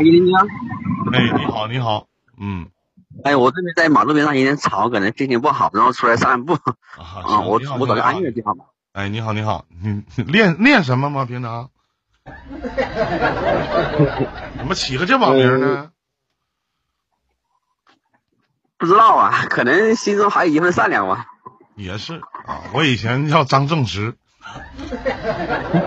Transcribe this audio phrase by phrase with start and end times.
[0.00, 0.34] 一零零。
[1.12, 2.06] 哎，你好，你好，
[2.38, 2.68] 嗯，
[3.22, 6.54] 哎，我这边在马路边上有点吵，可能心情不好，然后出来散步。
[6.54, 8.64] 啊，我你好你好我找个安静的地方吧。
[8.92, 11.24] 哎，你好，你好，你你练练什么吗？
[11.24, 11.70] 平常？
[14.56, 15.90] 怎么起个这网名呢？
[18.78, 21.26] 不知道啊，可能心中还有一份善良吧。
[21.76, 24.16] 也是啊，我以前叫张正直，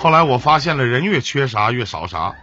[0.00, 2.34] 后来我发现了，人越缺啥越少啥，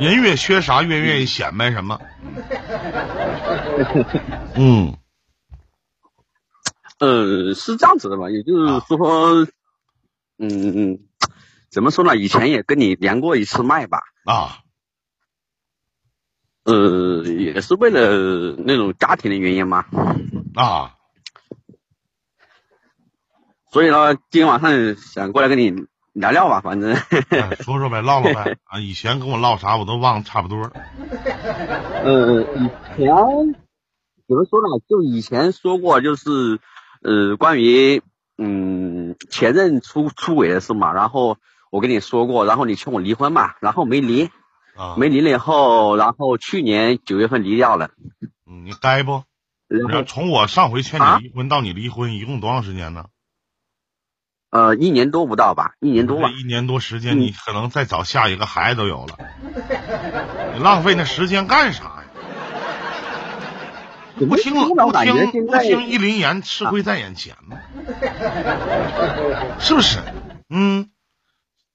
[0.00, 2.00] 人越缺啥越愿意显摆什么。
[4.56, 4.96] 嗯，
[6.98, 9.46] 呃，是这样子的吧，也就是说，
[10.38, 10.98] 嗯，
[11.70, 12.16] 怎么说呢？
[12.16, 14.58] 以前也跟你连过一次麦吧，啊，
[16.64, 19.84] 呃，也是为了那种家庭的原因嘛。
[20.56, 20.96] 啊，
[23.70, 26.94] 所以呢，今天晚上想过来跟你聊聊吧，反正，
[27.30, 28.58] 哎说说呗，唠唠呗。
[28.64, 30.72] 啊，以前跟我唠啥我都忘得差不多了。
[32.04, 33.06] 呃，以前
[34.28, 34.82] 怎么说呢？
[34.88, 36.60] 就以前说过，就是
[37.02, 38.02] 呃，关于
[38.36, 41.38] 嗯前任出出轨的事嘛，然后
[41.70, 44.30] 我跟你说过，然后你劝我离婚嘛，然后没离，
[44.76, 47.90] 啊，没离了以后，然后去年九月份离掉了，
[48.46, 49.24] 嗯，你该不？
[49.68, 53.06] 然后从我上回劝啊你离婚到你离婚，一共多长时间呢？
[54.52, 59.18] 呃一年多不到吧，一年多吧，一年多时间，嗯你可能再找下一个孩子都有了，
[60.54, 62.04] 你浪费那时间干啥呀？
[64.18, 67.56] 不听不听不听一林言，吃亏在眼前嘛，
[69.58, 69.98] 是不是？
[70.50, 70.90] 嗯，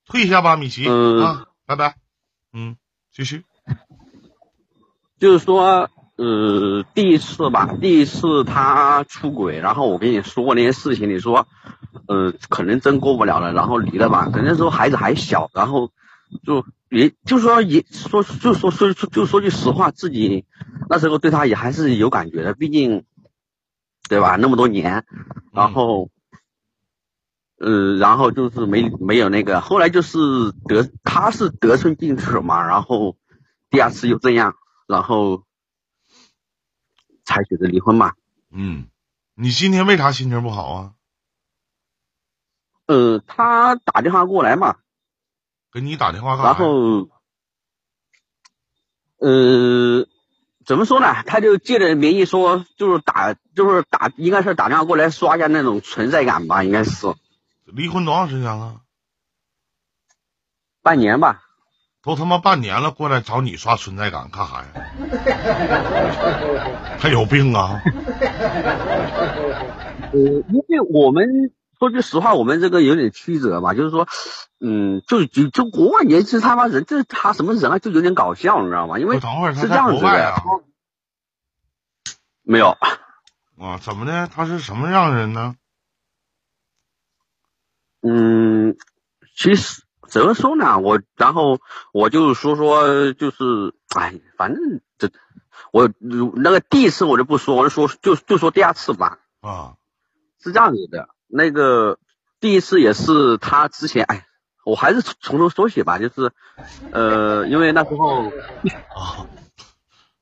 [0.06, 1.95] 退一下吧，米奇、嗯啊，拜拜。
[2.53, 2.78] 嗯，
[3.12, 3.44] 继续。
[5.19, 11.47] 就是说，呃，第一次吧，第一次他出轨，然后我跟你说过那些事情，你说，
[12.07, 14.25] 呃，可能真过不了了，然后离了吧。
[14.25, 15.91] 可能那时候孩子还小，然后
[16.43, 20.45] 就也就说也说就说说就说句实话，自己
[20.89, 23.03] 那时候对他也还是有感觉的，毕竟，
[24.09, 24.38] 对吧？
[24.38, 25.05] 那么多年，
[25.53, 26.09] 然后，
[27.59, 30.17] 呃，然后就是没没有那个，后来就是
[30.66, 33.17] 得他是得寸进尺嘛，然后
[33.69, 34.56] 第二次又这样。
[34.88, 35.44] 然后
[37.27, 38.13] 才选择离婚嘛。
[38.49, 38.88] 嗯，
[39.35, 40.93] 你今天为啥心情不好啊？
[42.88, 44.77] 呃，他打电话过来嘛，
[45.73, 46.55] 给你打电话干啥然？
[46.55, 47.09] 后，
[49.17, 50.07] 呃，
[50.65, 51.23] 怎么说呢？
[51.23, 57.13] 他就借着名义说，就是打，就是打，应该是打电话过来刷一下那种存在感吧，应该是
[57.65, 58.81] 离婚多长时间了？
[60.81, 61.44] 半年吧。
[62.03, 64.68] 都他妈半年了，过来找你刷存在感干啥呀？
[67.00, 67.81] 他有病啊！
[70.13, 74.07] 呃，因为我们说句实话，我们这个有点曲折吧，就是说，
[74.59, 79.00] 嗯，就就就国外年轻他妈人，这他什么人啊，就有点搞笑，你知道吗？
[79.00, 80.41] 因为等会儿他是这在样子的国外啊，
[82.44, 82.78] 没有，
[83.59, 84.28] 啊，怎么的？
[84.28, 85.56] 他是什么样的人呢？
[88.02, 88.78] 嗯，
[89.36, 90.79] 其实怎么说呢？
[90.79, 91.59] 我然后
[91.91, 95.09] 我就说说，就是哎，反正这
[95.72, 99.19] 我那个第一次我就不说，我就说就就说第二次吧。
[99.41, 99.75] 啊，
[100.41, 102.00] 是这样子的，那个
[102.40, 104.25] 第一次也是他之前，哎，
[104.66, 106.31] 我还是从从头说起吧，就是
[106.91, 108.25] 呃，因为那时候
[108.95, 109.28] 啊，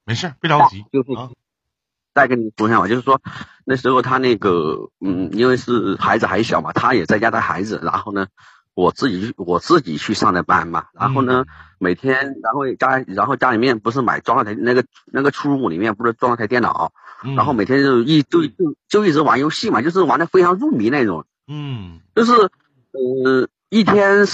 [0.04, 1.30] 没事，别着急 就是啊。
[2.14, 3.22] 再跟你说一下吧，就是说
[3.66, 8.28] 那时候他那个嗯，因为是孩子还小嘛，他也在家带孩子，然后呢，
[8.76, 11.46] 我自己去我自己去上的班嘛，然后呢，
[11.80, 16.92] 每天然后家然后家里面不是买装了台那个那个出入屋里面不是装了台电脑，
[17.24, 24.28] 嗯，然后每天就一就就就一直玩游戏嘛，就是玩的非常入迷那种，嗯就是呃一天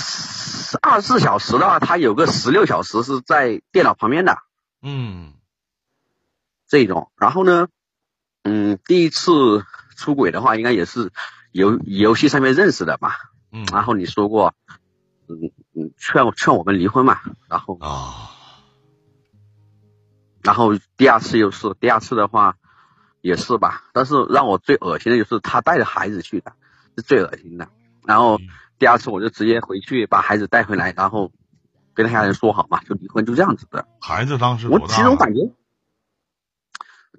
[0.82, 4.40] 二十四小时的话，他有个十六小时是在电脑旁边的。
[4.82, 5.34] 嗯
[6.68, 7.12] 这种。
[7.16, 7.68] 然后呢，
[8.44, 9.64] 嗯，第一次
[9.96, 11.12] 出轨的话，应该也是
[11.52, 13.12] 游游戏上面认识的嘛。
[13.52, 14.54] 嗯然后你说过，
[15.28, 17.20] 嗯嗯，劝我劝我们离婚嘛。
[17.50, 18.32] 然后啊，
[20.42, 22.56] 然后第二次又是第二次的话
[23.22, 23.86] 也是吧。
[23.94, 26.54] 但是让我最恶心的就是他带着孩子去的，
[26.96, 27.68] 是最恶心的。
[28.06, 28.48] 然后嗯
[28.80, 31.32] 第二次我就直接回去把孩子带回来，然后
[31.94, 33.88] 跟他家人说好嘛，就离婚，就这样子的。
[34.00, 34.88] 孩子当时我？
[34.88, 35.52] 其实我感觉，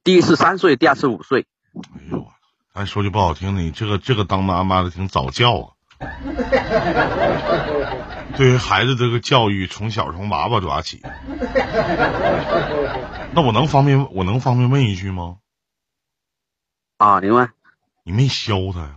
[0.02, 1.46] 第一次三岁，第二次五岁。
[1.94, 2.26] 哎呦，
[2.74, 5.68] 咱说句不好听的，你这个这个当妈妈的挺早教啊。
[8.36, 11.02] 对于孩子这个教育，从小从娃娃抓起。
[13.34, 15.36] 那我能方便我能方便问一句吗？
[16.98, 17.48] 啊，另外，
[18.04, 18.94] 你没削他呀？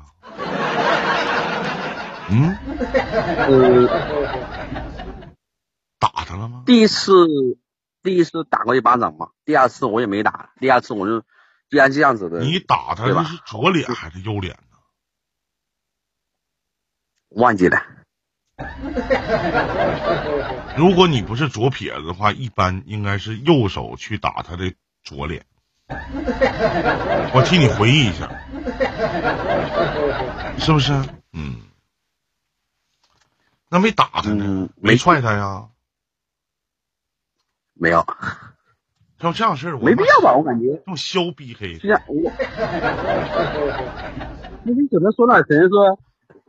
[2.29, 2.55] 嗯，
[3.47, 3.87] 呃，
[5.99, 6.63] 打他了吗？
[6.65, 7.27] 第一次，
[8.03, 11.21] 第一次打过一巴掌嘛，第二次我也没打，第二次我就
[11.69, 14.59] 既然这样子的，你打他是左脸还是右脸呢？
[17.35, 17.77] 忘记了。
[20.77, 24.73] 如果你不是左撇子的话，一般应该是右手去打他的
[25.03, 25.45] 左脸。
[27.33, 28.29] 我替你回忆一下，
[30.57, 30.93] 是不是？
[31.33, 31.57] 嗯，
[33.69, 35.67] 那没打他呢，嗯没没踹他呀？
[37.73, 38.05] 没有，
[39.19, 40.33] 像这样事儿，我没必要吧？
[40.33, 41.77] 我感觉这么削逼黑
[44.63, 45.43] 那你怎么说呢？
[45.43, 45.99] 可能说，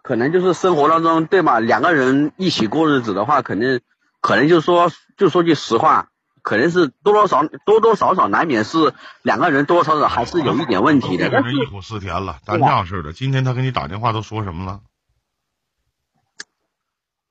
[0.06, 1.58] 可能就是生活当中，对嘛？
[1.58, 3.80] 两个人一起过日子的话，肯定，
[4.20, 6.10] 可能就是说，就说句实话，
[6.42, 11.28] 可能是多多少多多少少难免是两个人多多少少还是有一点问题的。
[11.28, 12.38] 但是跟人忆苦思甜了。
[12.44, 14.80] 咱这样式的，今天他给你打电话都说什么了？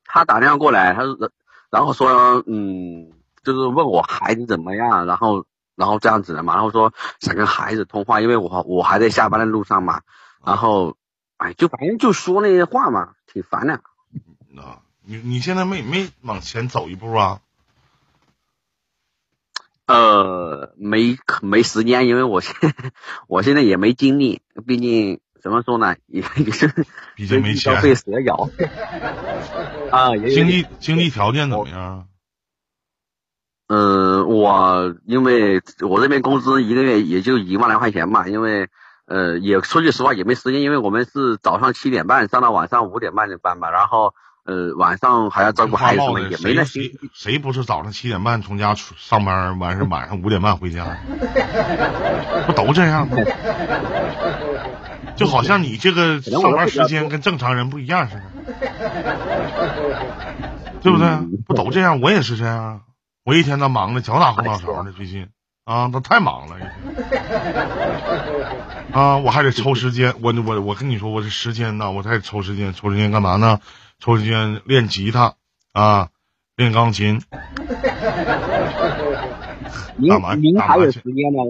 [0.04, 1.30] 他打电话过来，他说，
[1.70, 3.10] 然后说，嗯，
[3.42, 5.46] 就是问我孩子怎么样，然后，
[5.76, 10.02] 然后这样子的嘛，然后说想跟孩子通话，因为我我还在下班的路上嘛，
[10.44, 10.94] 然后，
[11.36, 13.74] 哎，就反正就说那些话嘛，挺烦的。
[14.56, 17.40] 啊，你你现在没没往前走一步啊？
[19.86, 22.54] 呃，没没时间，因为我现
[23.28, 28.48] 我现在也没精力，毕竟怎么说呢，也也是毕竟没钱，被蛇咬。
[29.92, 32.04] 啊，经济经济条件怎么样啊？
[33.68, 38.68] 呃，我因为我这边工资一个月也就一万来块钱吧，因为
[39.06, 44.14] 呃也说句实话也没时间，因为我们是早上七点半上到晚上五点半的班嘛，然后
[44.44, 50.98] 呃晚上还要照顾话孩子也没那谁心谁谁不是早上七点半从家出上班，完事晚上五点半回家？
[52.46, 53.16] 不都这样吗？
[55.16, 58.22] 就好像你这个上班时间跟正常人不一样似的，
[60.82, 61.38] 对不对嗯？
[61.46, 62.00] 不都这样？
[62.02, 62.82] 我也是这样，
[63.24, 65.28] 我一天都忙的脚打后脑勺的，最近
[65.66, 66.56] 啊，他太忙了。
[68.92, 73.58] 啊，我还得抽时间，我我我跟你说，我这时间呢，我还得抽时间，抽时间干嘛呢？
[73.98, 75.34] 抽时间练吉他
[75.72, 76.10] 啊，
[76.54, 77.20] 练钢琴。
[79.96, 81.42] 您打麻您还有时间呢？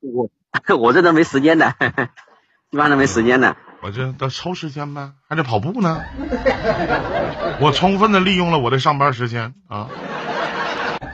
[0.00, 0.28] 我
[0.68, 1.74] 我我这都没时间的，
[2.70, 3.56] 基本上都没时间的。
[3.80, 6.04] 我这得抽时间呗，还得跑步呢。
[7.60, 9.88] 我充分的利用了我的上班时间啊。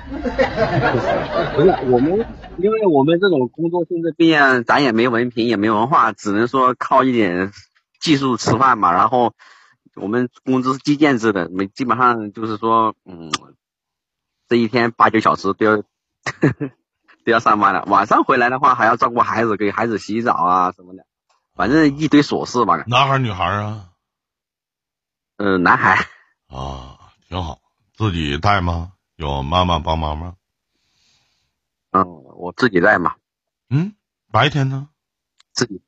[0.09, 0.17] 不
[1.63, 2.27] 是我们，
[2.59, 7.53] 因为我们这种工作性质，毕竟咱也没文凭，也没文化，只能说靠一点
[8.01, 8.93] 技术吃饭嘛。
[8.93, 9.35] 然后
[9.95, 13.31] 我们工资是计件制的，没基本上就是说，嗯，
[14.49, 15.77] 这一天八九小时都要
[17.25, 17.85] 都要上班了。
[17.87, 21.05] 晚上回来的话，还要照顾孩子，给孩子洗澡啊什么的，
[21.55, 22.83] 反正一堆琐事吧。
[22.87, 23.85] 男孩女孩儿啊？
[25.37, 26.07] 呃，男孩，
[26.49, 27.59] 啊，挺好。
[27.97, 28.93] 自己带吗？
[29.19, 30.35] 有妈妈帮忙吗？
[31.91, 32.05] 嗯，
[32.37, 33.17] 我自己带嘛，
[33.69, 33.97] 嗯，
[34.31, 34.89] 白天呢？
[35.53, 35.83] 自己。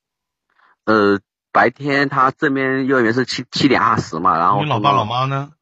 [0.84, 1.20] 呃，
[1.52, 5.52] 白天他这边幼儿园是七七点二十嘛，然后你老爸老妈呢？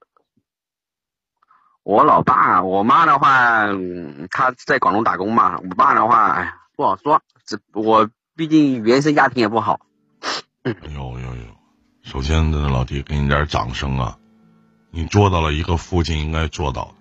[1.82, 5.58] 我老爸，我妈的话，嗯她在广东打工嘛。
[5.58, 7.20] 我爸的话，哎呀，不好说。
[7.44, 9.80] 这我毕竟原生家庭也不好。
[10.62, 11.42] 哎呦呦呦！
[12.02, 14.18] 首先呢，老弟，给你点掌声啊！
[14.90, 16.94] 你做到了一个父亲应该做到的。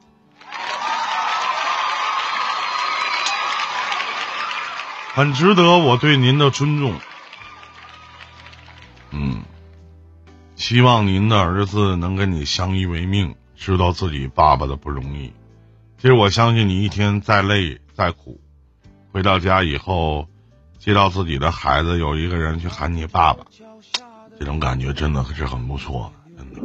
[5.14, 6.94] 很值得我对您的尊重。
[9.10, 9.44] 嗯，
[10.56, 15.34] 希望您的儿子能跟你相依为命，知道自己爸爸的不容易。
[15.98, 18.40] 其实我相信你一天再累再苦，
[19.12, 20.28] 回到家以后，
[20.78, 23.44] 接到自己的孩子有一个人去喊你爸爸，
[24.38, 26.62] 这种感觉真的是很不错的，真的。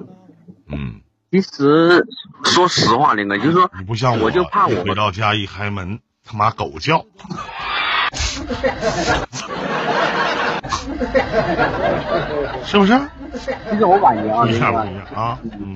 [0.66, 1.00] 嗯，
[1.32, 2.06] 其实
[2.44, 7.06] 说实话，林哥就是说，你不像我就怕我回到家一开门，他妈狗叫。
[12.66, 12.92] 是不是？
[13.70, 15.38] 其实我感觉啊，不一样，那个不一样啊！
[15.58, 15.74] 嗯，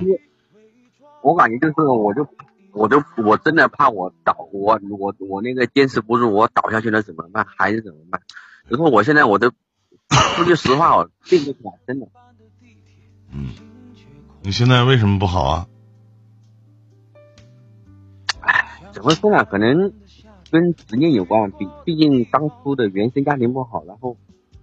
[1.22, 2.28] 我感觉就是，我就
[2.72, 7.46] 我就我真的怕我倒，我我我那个坚持不住，我倒下去了怎么办？
[7.56, 8.20] 孩子怎么办？
[8.68, 9.50] 然后我现在我都
[10.10, 12.06] 说句实话，我病不起来，真的。
[13.32, 13.48] 嗯，
[14.46, 15.66] 你现在为什么不好啊？
[18.92, 19.44] 怎么说呢？
[19.44, 19.92] 可能
[20.52, 24.16] 跟执念有关，毕毕竟当初的原生家庭不好，然后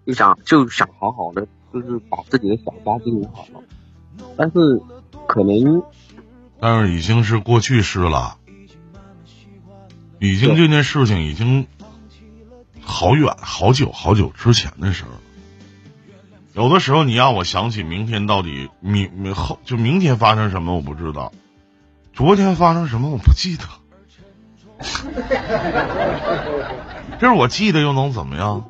[0.07, 3.61] 就想就想好好的，就是把自己的小家经营好了。
[4.37, 4.81] 但是
[5.27, 5.83] 可能
[6.61, 8.37] 但是已经是过去式了，
[10.19, 11.67] 已经这件事情已经
[12.79, 15.19] 好远、好久、好久之前的事儿了。
[16.53, 21.31] 有的时候你让我想起明天到底明明后就明天发生什么，我不知道。
[22.13, 23.63] 昨天发生什么我不记得，
[27.19, 28.65] 这是我记得又能怎么样？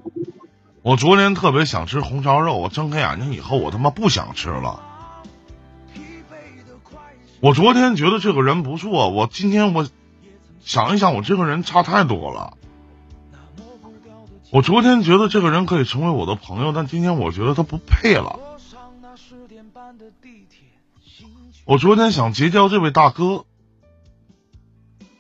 [0.82, 4.82] 我昨天特别想吃红烧肉，我睁开眼睛以后，我他妈不想吃了。
[7.42, 9.86] 我昨天觉得这个人不错，我今天我
[10.63, 12.54] 想一想，我这个人差太多了。
[14.53, 18.39] 我昨天觉得这个人可以成为我的朋友，但今天我觉得他不配了。
[21.65, 23.45] 我昨天想结交这位大哥，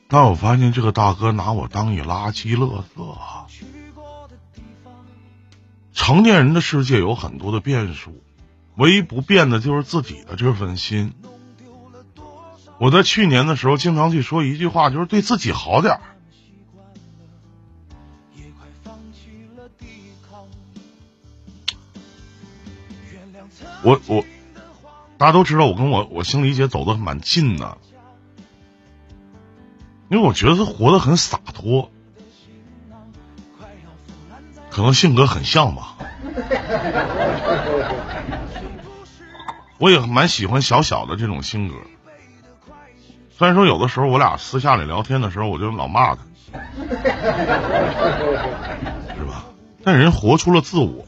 [0.07, 3.17] 但我发现这个大哥拿我当一垃圾乐色。
[5.93, 8.21] 成年人的世界有很多的变数，
[8.75, 11.11] 唯一不变的就是自己的这份心。
[12.77, 16.01] 我在去年的时候经常去说一句话，就是对自己好点儿。
[23.83, 24.23] 我我。
[25.15, 27.77] 大家都知道我跟我我心理姐走的蛮近的，
[30.09, 31.89] 因为我觉得她活得很洒脱，
[34.69, 35.95] 可能性格很像吧。
[39.77, 41.75] 我也蛮喜欢小小的这种性格，
[43.31, 46.21] 虽然说有的时候我俩私下里聊天的时候，我就老骂他，
[49.15, 49.45] 是吧？
[49.85, 51.05] 但人活出了自我。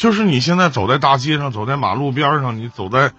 [0.00, 3.12] 就是你现在走在大街上，走在马路边上，你走在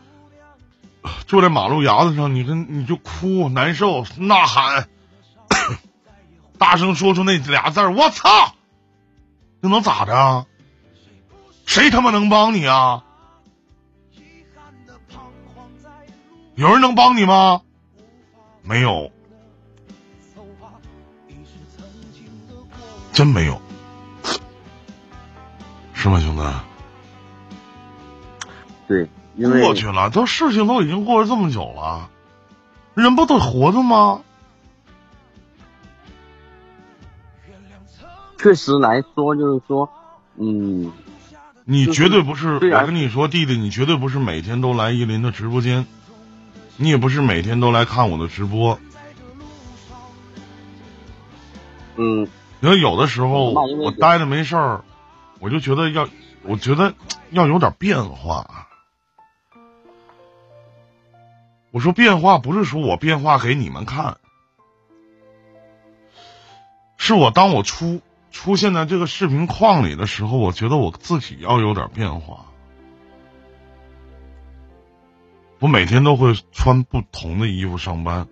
[1.28, 4.90] 坐在马路牙子上，你跟你就哭难受呐喊，
[6.58, 8.56] 大声说出那俩字儿，我操！
[9.62, 10.48] 这能咋的？
[11.68, 13.04] 谁他妈能帮你啊？
[16.56, 17.62] 有人能帮你吗？
[18.64, 19.12] 没有，
[23.14, 23.62] 真没有，
[25.94, 26.71] 是吗，兄弟？
[28.92, 32.10] 对，过去了，都事情都已经过了这么久了，
[32.94, 34.22] 人不都活着吗？
[38.38, 39.90] 确实来说，就是说，
[40.36, 40.92] 嗯，
[41.64, 45.86] 你绝对不是，我跟你说，弟弟，你绝对不是每天都来依林的直播间，
[46.76, 48.80] 你也不是每天都来看我的直播，
[51.96, 52.28] 嗯，
[52.62, 54.82] 因为有的时候我待着没事儿，
[55.40, 56.10] 我就觉得要，
[56.44, 56.94] 我觉得
[57.30, 58.68] 要有点变化。
[61.72, 64.18] 我说变化不是说我变化给你们看，
[66.98, 72.46] 是我当我出出现在这个视频框里的时候，我觉得我自己要有点变化。
[75.60, 78.28] 我每天都会穿不同的衣服上班，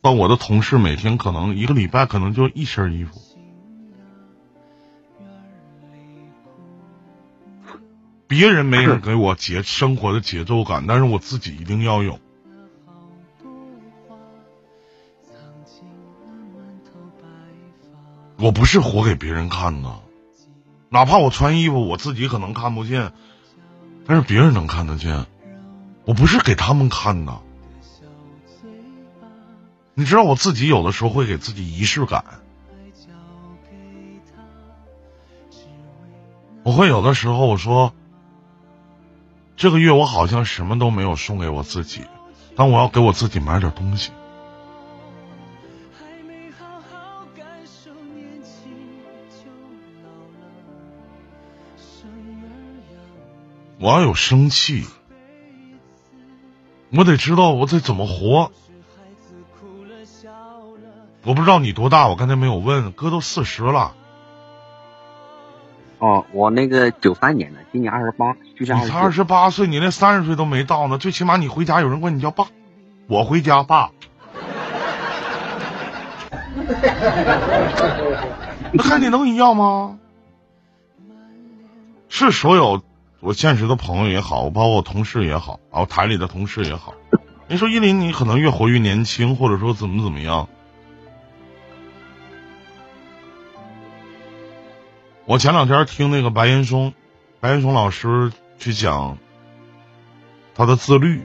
[0.00, 3.29] 但我的同事每天可能一个礼拜可能就一身衣服。
[8.30, 12.20] 别人没人给我节生活的节奏感，但是我自己一定要有。
[18.36, 19.98] 我不是活给别人看的，
[20.90, 23.12] 哪怕我穿衣服，我自己可能看不见，
[24.06, 25.26] 但是别人能看得见。
[26.04, 27.40] 我不是给他们看的，
[29.94, 32.24] 你知道，我自己有的时候会给自己仪式感。
[36.62, 37.92] 我会有的时候我说。
[39.60, 42.00] 这个月我好像什么都没有送给我自己，
[42.56, 44.10] 但我要给我自己买点东西。
[53.78, 54.86] 我要有生气，
[56.90, 58.50] 我得知道我得怎么活。
[61.22, 63.94] 我不知道你多大，我刚才没有问，哥都四十了。
[66.00, 70.98] 哦，我那个九三年的，今年二十八，就像你才二十八岁，你连三十岁都没到呢。
[70.98, 72.46] 最起码你回家有人管你叫爸，
[73.06, 73.90] 我回家爸，
[78.72, 79.98] 那看你能一样吗？
[82.08, 82.82] 是所有
[83.20, 86.94] 我现实的朋友也好，包括我同事也好，然后台里的同事也好，
[87.46, 90.48] 你说依林，你可能越活越年轻，或者说怎么怎么样。
[95.30, 96.92] 我前两天听那个白岩松，
[97.38, 99.16] 白岩松老师去讲
[100.56, 101.22] 他的自律，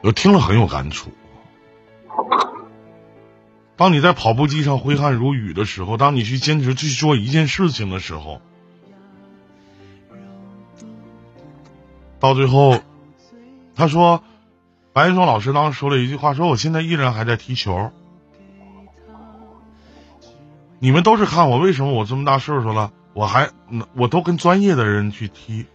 [0.00, 1.10] 我听了很有感触。
[3.76, 8.40] 当你在跑步机上挥汗如雨的时候，当你去坚持去做一件事情的时候，
[12.18, 12.80] 到最后，
[13.76, 14.24] 他说，
[14.94, 17.92] 白岩松老师当时说了一句话，说我现在依然还在踢球。
[20.82, 23.50] 你们都是看我，为什么我这么大岁数了，我还
[23.94, 25.66] 我都跟专业的人去踢，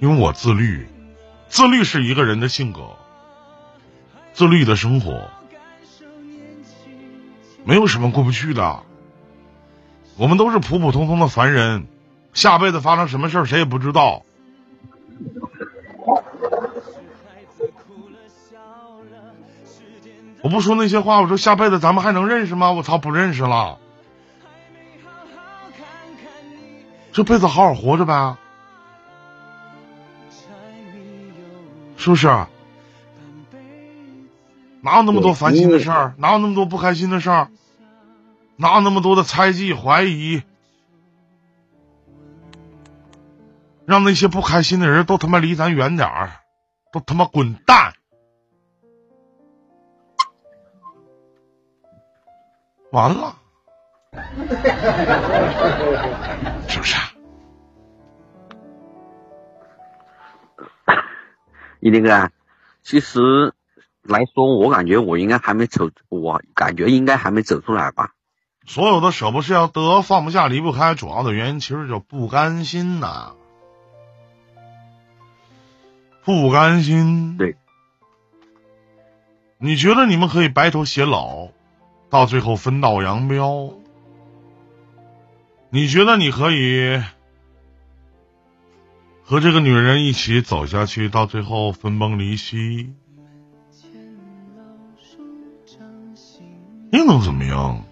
[0.00, 0.88] 因为我自律，
[1.48, 2.80] 自律是一个人的性格，
[4.32, 5.28] 自律的生活，
[7.64, 8.82] 没有什么过不去的。
[10.16, 11.86] 我们都是普普通通的凡人，
[12.32, 14.22] 下辈子发生什么事儿谁也不知道。
[20.40, 22.72] 我不说那些话，我说下辈子咱们还能认识吗？
[22.72, 23.78] 我操，不认识了。
[27.12, 28.36] 这辈子好好活着呗，
[31.96, 32.26] 是不是？
[34.80, 36.14] 哪有那么多烦心的事儿？
[36.16, 37.48] 哪有那么多不开心的事儿？
[38.56, 40.42] 哪有那么多的猜忌、怀疑？
[43.84, 46.32] 让那些不开心的人都他妈离咱远点儿，
[46.92, 47.92] 都他妈滚蛋！
[52.90, 53.36] 完了，
[56.68, 56.96] 是不是？
[61.80, 62.30] 一林哥，
[62.82, 63.54] 其实
[64.02, 68.10] 来说，我感觉我应该还没走，我感觉应该还没走出来吧。
[68.66, 73.32] 所有的舍不是要得，放不下离不开，主要的原因其实就不甘心呐，
[76.22, 77.38] 不甘心。
[77.38, 77.56] 对，
[79.56, 81.48] 你觉得你们可以白头偕老？
[82.10, 83.72] 到最后分道扬镳，
[85.74, 87.02] 你觉得你可以
[89.24, 92.92] 和这个女人一起走下去，到最后分崩离析，
[96.90, 97.82] 又能怎么样？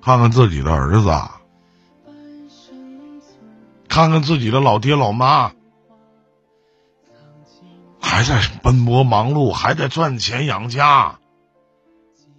[0.00, 1.10] 看看自己的儿子，
[3.86, 5.52] 看看自己的老爹老妈。
[8.00, 11.18] 还在奔波忙碌，还在赚钱养家。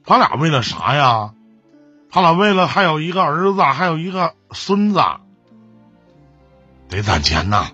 [0.03, 1.35] 他俩为了啥呀？
[2.11, 5.01] 他俩为了还有一个儿子，还有一个孙子，
[6.87, 7.71] 得攒钱呐。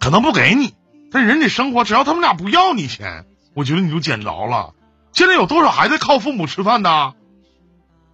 [0.00, 0.74] 可能不给你，
[1.10, 4.74] 但人家生活，只要他们俩不要你钱，我觉得你就捡着了。
[5.12, 7.14] 现在有多少还在靠父母吃饭的？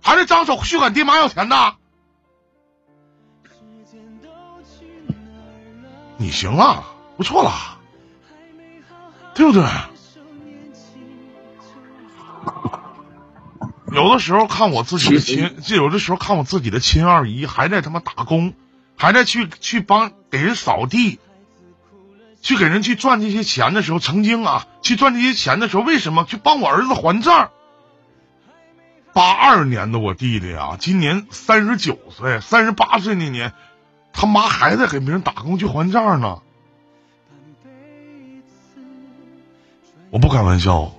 [0.02, 1.74] 还在张手去管爹妈要钱的？
[6.16, 6.84] 你行了，
[7.16, 7.78] 不错了。
[9.34, 9.62] 对不对？
[13.92, 18.54] 有的时候看我自己的亲，就有的时候看我自己的亲二姨还在他妈打工，
[18.96, 21.18] 还在去去帮给人扫地，
[22.42, 27.50] 去给人去赚这些钱的时候，曾经啊去赚这些钱的时候，为什么去帮我儿子还账？
[29.14, 33.52] 八二年的我弟弟啊，今年三十九岁，三十八岁那年，
[34.12, 36.40] 他妈还在给别人打工去还账呢。
[40.10, 40.92] 我不开玩笑，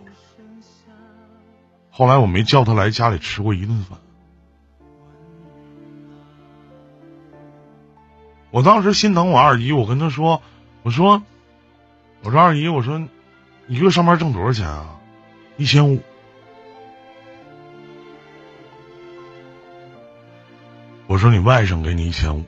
[2.00, 4.00] 后来我没叫他来家里吃过一顿饭。
[8.52, 10.42] 我当时心疼我二姨，我跟他说
[10.82, 11.22] ：“我说，
[12.24, 13.06] 我说二姨，我说，
[13.68, 14.98] 一个月上班挣多少钱啊？
[15.58, 16.02] 一千五。
[21.06, 22.46] 我说你外甥给你一千五，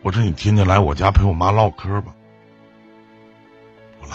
[0.00, 2.14] 我说你天天来我家陪我妈唠嗑吧。”
[4.00, 4.06] 我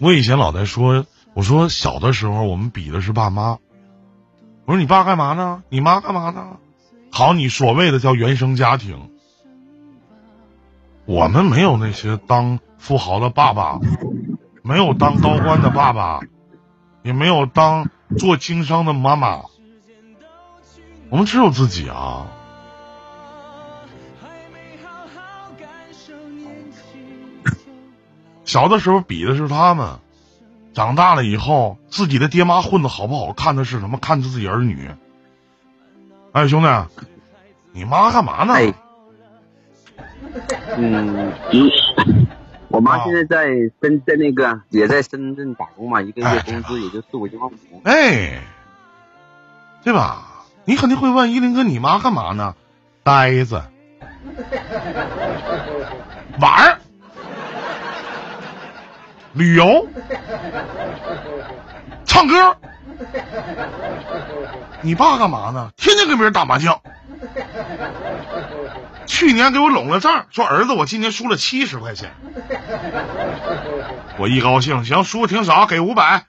[0.00, 3.58] 我以前老在说，我说小的时候我们比的是爸妈。
[4.64, 5.62] 我说你爸干嘛呢？
[5.70, 6.58] 你妈干嘛呢？
[7.10, 9.10] 好，你所谓的叫原生家庭，
[11.04, 13.80] 我们没有那些当富豪的爸爸，
[14.62, 16.20] 没有当高官的爸爸，
[17.02, 19.42] 也没有当做经商的妈妈，
[21.10, 22.26] 我们只有自己啊。
[28.48, 29.98] 小的时候比的是他们，
[30.72, 33.98] 长大了以后自己的爹妈混的好不好看的是什么？
[33.98, 34.90] 看自己儿女。
[36.32, 36.68] 哎，兄弟，
[37.72, 38.54] 你妈干嘛呢？
[40.78, 41.30] 嗯，
[42.68, 43.48] 我妈现在在
[43.82, 47.58] 深圳那个，也在深圳打工嘛，一个月工资也就四五千块钱。
[47.84, 48.40] 哎，
[49.84, 50.22] 对吧？
[50.64, 52.54] 你肯定会问依林哥，你妈干嘛呢？
[53.02, 53.62] 呆子，
[56.40, 56.77] 玩儿。
[59.32, 59.86] 旅游，
[62.04, 62.56] 唱歌，
[64.80, 65.70] 你爸干嘛呢？
[65.76, 66.80] 天天跟别人打麻将。
[69.06, 72.12] 去年给我拢了账，说儿子，我今年输了七十块钱。
[74.18, 76.26] 我一高兴，行，输挺少，给五百。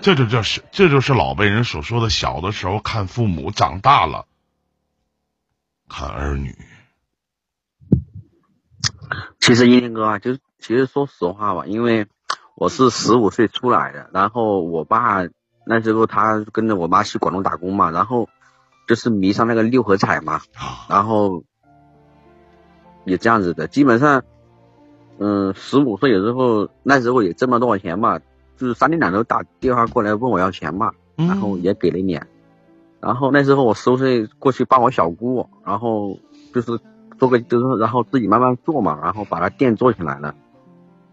[0.00, 4.26] 这就就是这就是老辈人所说的，小的时候看父母，长大了
[5.88, 6.56] 看儿女。
[9.42, 12.06] 其实，一林哥啊，就其实说实话吧，因为
[12.54, 15.26] 我是十五岁出来的，然后我爸
[15.66, 18.28] 那时候他跟着我妈去广东打工嘛，然后
[18.86, 20.40] 就是迷上那个六合彩嘛，
[20.88, 21.42] 然后
[23.04, 24.22] 也这样子的，基本上，
[25.18, 28.20] 嗯，十五岁有时候，那时候也挣不多少钱嘛，
[28.56, 32.28] 就是三天两头打电话过来问我要钱嘛，然后也给了一点，
[33.00, 36.16] 然后那时候我十五岁过去帮我小姑，然后
[36.54, 36.78] 就是
[37.22, 40.34] 做个就是，然后自己慢慢做嘛，然后把他店做起来了，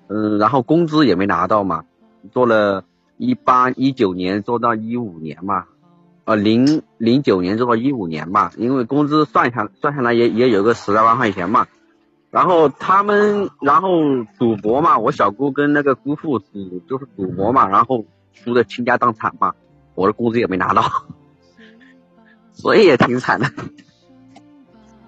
[0.07, 1.83] 嗯，然后工资也没拿到嘛，
[2.31, 2.83] 做了。
[3.21, 5.65] 一八一九年做到一五年嘛，
[6.23, 11.67] 呃零零九年做到一五年嘛，因为工资算下算下来也也有个十来万块钱嘛，
[12.31, 13.89] 然后他们然后
[14.37, 19.53] 赌博嘛，我小姑跟那个姑父赌就是赌博嘛，然后输的倾家荡产嘛，
[19.95, 20.81] 我的工资也没拿到，
[22.55, 23.51] 所以也挺惨的，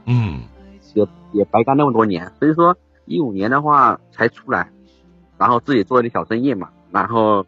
[0.06, 0.42] 嗯，
[1.32, 4.72] 也白干那么多年，所以说一五年的话才出来，
[5.38, 7.46] 然后自己做点小生意嘛，然后。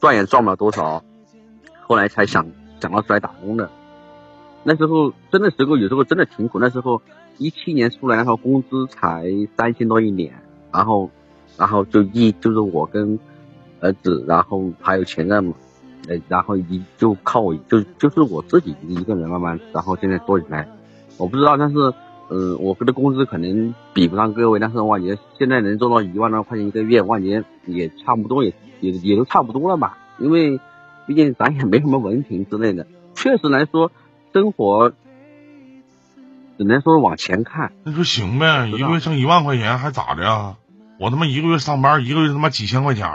[0.00, 1.02] 赚也赚不了多少，
[1.86, 2.46] 后来才想
[2.78, 3.70] 想到出来打工的。
[4.62, 6.58] 那时候真的时候有时候真的挺苦。
[6.58, 7.00] 那时候
[7.38, 9.24] 一七年出来，然后工资才
[9.56, 10.34] 三千多一年，
[10.70, 11.08] 然后
[11.56, 13.18] 然后就一就是我跟
[13.80, 15.54] 儿子，然后还有前任嘛，
[16.06, 20.68] 呃，然后一就靠我就就是我自己一个人慢慢，然后现在做起来，
[21.16, 21.94] 我不知道，但是
[22.30, 28.54] 嗯，我的工资可能比不上各位，但是我感觉现在能做到一万多块钱一个月，我感觉也差不多也。
[28.80, 30.60] 也也都差不多了吧，因为
[31.06, 33.90] 毕竟咱也没什么文凭之类的， 确实来说，
[34.34, 34.90] 生活
[36.58, 37.72] 只能说往前看。
[37.84, 40.56] 那就行呗，一个月挣一万块钱还咋的呀？
[41.00, 43.08] 我他妈一个月上班，一个月他妈几千块钱，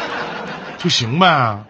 [0.78, 1.64] 就行呗。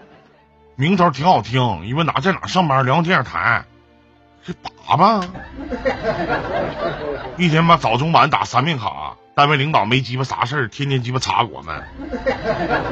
[0.77, 3.65] 名头挺好听，因为哪在哪上班，辽宁电视台，
[4.47, 4.55] 就
[4.87, 5.21] 打吧，
[7.37, 9.15] 一天吧早中晚打三遍卡。
[9.35, 11.83] 单位领导没鸡巴啥事儿，天天鸡巴查我们，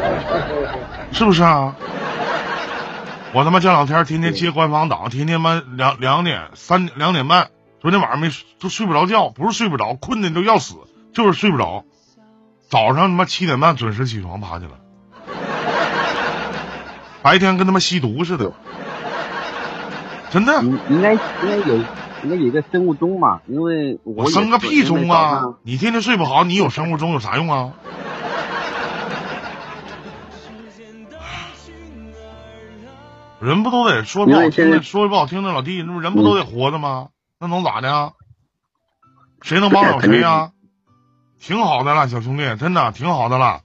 [1.11, 1.75] 是不是啊？
[3.33, 7.49] 我他妈这两天天天接官方档，天天妈两两点三两点半，
[7.81, 10.75] 昨天晚上没都睡不着觉，不是睡不着，困的都要死，
[11.15, 11.85] 就是睡不着。
[12.69, 14.73] 早上他妈七点半准时起床爬去了，
[17.23, 18.53] 白天跟他妈吸毒似的，
[20.35, 20.63] 真的。
[20.91, 21.81] 应该应该有。
[22.25, 25.57] 应该有个生物钟嘛，因为我生个屁钟啊！
[25.63, 27.75] 你天天睡不好，你有生物钟有啥用啊？
[33.41, 37.09] 人不都得说不好听的，说不好听的，老弟，那不人不都得活着吗？
[37.39, 38.13] 那能咋的？
[39.43, 40.53] 谁能帮了谁呀？
[41.39, 43.61] 挺好的了，小兄弟，真的挺好的了。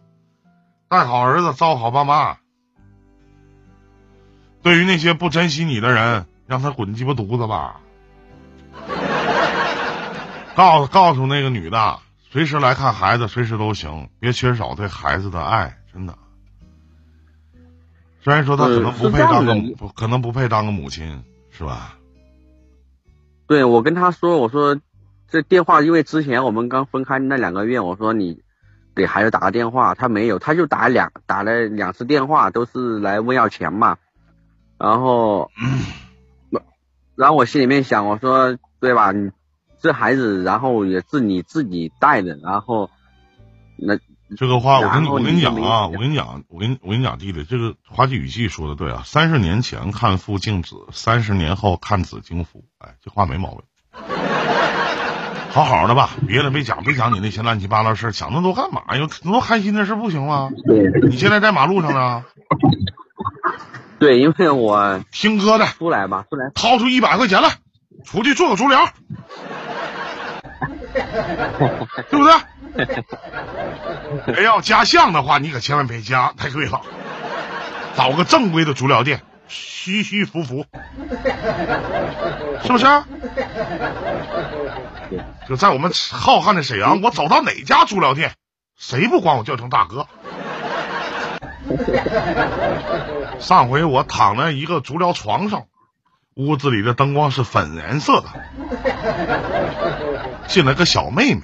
[0.89, 2.35] 带好儿子，照顾好爸妈。
[4.63, 7.79] 对于那些不珍惜你的人，让他滚鸡巴犊子吧。
[10.57, 11.99] 告诉告诉那个女的，
[12.31, 16.17] 随时来看孩子，随时都行，别缺少对孩子的爱，真的。
[18.21, 19.53] 虽然说他可能不配当个，
[19.95, 21.95] 可能不配当个母亲，是吧？
[23.47, 24.77] 对，我跟他说，我说
[25.29, 28.41] 这电话，因为之前我们刚分开那两个月，我说你
[28.95, 33.97] 给孩子打个电话，他没有，他就打两打了两次电话，都是来问要钱嘛。
[34.77, 35.49] 然后，
[37.19, 39.11] 然后我心里面想，我说对吧？
[39.11, 39.29] 你。
[39.81, 42.89] 这孩子，然后也是你自己带的，然后
[43.77, 43.97] 那
[44.35, 53.61] 这个话，我跟你我跟你讲啊，我跟你讲，我跟我跟你讲，弟弟，这个花季雨季说的对啊，三十年前看父敬子，三十年后看子敬父，哎，这话没毛病。
[55.49, 58.81] 好好的吧，别的别讲，别讲你那些乱七八糟事儿，讲那么多干嘛？
[58.97, 60.51] 呀那么多开心的事不行吗？
[61.09, 62.25] 你现在在马路上呢？
[63.99, 67.49] 对，因为我听哥的，出来吧，出来，掏出一百块钱来，
[68.05, 68.87] 出去做个足疗。
[72.09, 72.33] 对不对？
[74.43, 76.81] 要加项的话，你可千万别加，太贵了。
[77.95, 80.65] 找个正规的足疗店，虚虚浮浮，
[82.63, 82.85] 是不是？
[85.49, 88.31] 就在我们浩瀚的沈阳，我走到哪家足疗店，
[88.77, 90.07] 谁不管我叫声大哥？
[93.39, 95.67] 上回我躺在一个足疗床上。
[96.35, 98.29] 屋子里的灯光是粉颜色的，
[100.47, 101.41] 进来个小妹妹，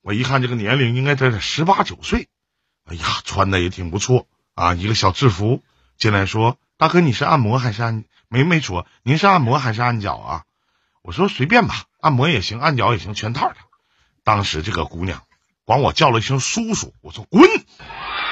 [0.00, 2.28] 我一看这个年龄应该在十八九岁，
[2.86, 5.60] 哎呀，穿的也挺不错啊，一个小制服
[5.98, 8.04] 进来说：“大哥，你是按摩还是按？
[8.28, 10.44] 没没说，您是按摩还是按脚啊？”
[11.04, 13.56] 我说：“随便吧，按摩也行，按脚也行，全套的。”
[14.24, 15.24] 当时这个姑娘
[15.66, 17.42] 管我叫了一声叔叔，我说：“滚！”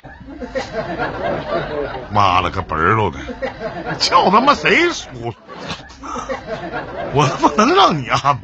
[2.12, 3.18] 妈了个本儿喽的，
[3.98, 5.08] 叫他妈谁叔？
[7.12, 8.42] 我他妈能让你按吗？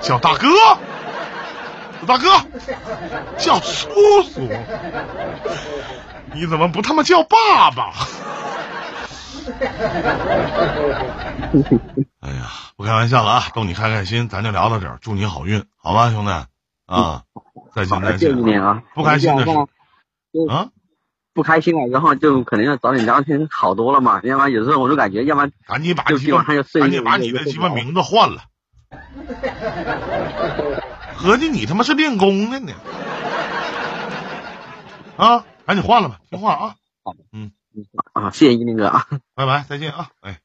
[0.00, 0.48] 叫大哥，
[2.06, 2.28] 大哥，
[3.36, 3.88] 叫叔
[4.22, 4.48] 叔，
[6.32, 7.92] 你怎么不他妈叫爸爸？
[12.20, 16.30] 哎呀，不开玩笑了啊，逗你开开心，咱就聊到这儿，祝你好运，好吧，兄弟
[16.86, 17.22] 啊，
[17.74, 18.46] 再见再谢谢见。
[18.46, 18.82] 你啊！
[18.94, 19.68] 不开心的事就
[20.48, 20.70] 啊，
[21.34, 24.20] 不开心了，然后就可能要找你聊天好多了嘛。
[24.24, 28.42] 要不然有时候我就感觉，要不然赶紧把就基鸡巴本上就睡赶紧把你的鸡巴名字换了。
[31.16, 32.72] 合计你他妈是练功的呢？
[35.16, 37.52] 啊，赶紧换了吧，听话啊，好，嗯
[38.12, 39.06] 啊，谢谢一林哥啊。
[39.34, 40.41] 拜拜，再见啊，哎。